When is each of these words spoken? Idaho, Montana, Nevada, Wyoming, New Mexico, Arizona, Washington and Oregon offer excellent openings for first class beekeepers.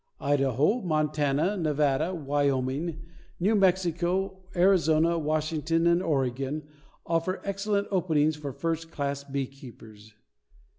Idaho, 0.19 0.81
Montana, 0.81 1.55
Nevada, 1.57 2.11
Wyoming, 2.15 3.05
New 3.39 3.53
Mexico, 3.53 4.39
Arizona, 4.55 5.19
Washington 5.19 5.85
and 5.85 6.01
Oregon 6.01 6.63
offer 7.05 7.39
excellent 7.43 7.87
openings 7.91 8.35
for 8.35 8.51
first 8.51 8.89
class 8.89 9.23
beekeepers. 9.23 10.15